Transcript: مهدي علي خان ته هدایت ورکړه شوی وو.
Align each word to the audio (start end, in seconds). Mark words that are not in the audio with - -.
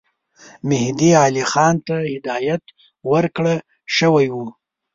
مهدي 0.69 1.11
علي 1.23 1.43
خان 1.51 1.75
ته 1.87 1.95
هدایت 2.13 2.63
ورکړه 3.11 3.53
شوی 3.97 4.27
وو. 4.35 4.47